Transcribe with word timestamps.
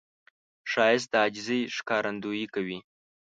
ښایست 0.71 1.07
د 1.11 1.13
عاجزي 1.23 1.61
ښکارندویي 1.75 2.45
کوي 2.53 2.79